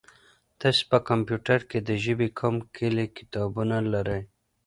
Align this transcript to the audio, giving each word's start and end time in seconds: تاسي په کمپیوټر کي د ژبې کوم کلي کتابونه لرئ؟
تاسي 0.59 0.83
په 0.91 0.97
کمپیوټر 1.09 1.59
کي 1.69 1.79
د 1.81 1.89
ژبې 2.03 2.27
کوم 2.39 2.55
کلي 2.75 3.05
کتابونه 3.17 3.77
لرئ؟ 3.93 4.21